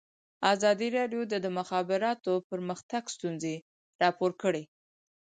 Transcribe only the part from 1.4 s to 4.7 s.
د مخابراتو پرمختګ ستونزې راپور کړي.